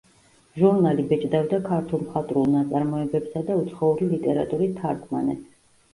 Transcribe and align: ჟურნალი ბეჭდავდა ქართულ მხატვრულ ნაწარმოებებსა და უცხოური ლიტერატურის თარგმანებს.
ჟურნალი 0.59 1.03
ბეჭდავდა 1.11 1.59
ქართულ 1.67 2.01
მხატვრულ 2.05 2.49
ნაწარმოებებსა 2.55 3.45
და 3.51 3.59
უცხოური 3.65 4.09
ლიტერატურის 4.15 4.75
თარგმანებს. 4.81 5.47